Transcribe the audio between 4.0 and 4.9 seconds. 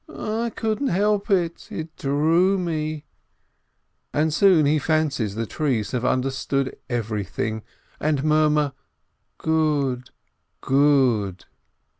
And soon he